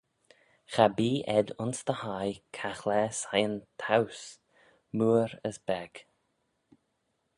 [0.73, 4.27] Cha bee ayd ayns dty hie caghlaa siyn-towse,
[4.97, 5.93] mooar as beg.